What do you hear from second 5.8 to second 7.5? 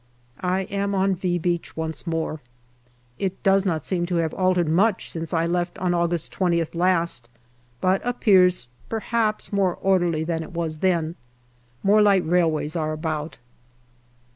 August 20th last,